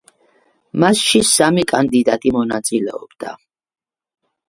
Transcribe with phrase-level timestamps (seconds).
[0.83, 3.39] მასში სამი კანდიდატი მონაწილეობდა.